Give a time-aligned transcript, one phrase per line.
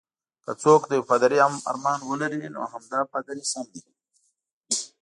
[0.43, 1.37] که څوک د یو پادري
[1.69, 3.81] ارمان لري، نو همدا پادري سم دی.